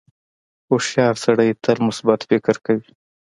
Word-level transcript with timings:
•هوښیار 0.69 1.15
سړی 1.25 1.49
تل 1.63 1.77
مثبت 1.87 2.19
فکر 2.29 2.55
کوي. 2.65 2.91